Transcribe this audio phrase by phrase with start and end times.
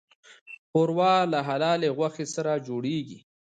[0.69, 3.19] ښوروا له حلالې غوښې سره جوړیږي.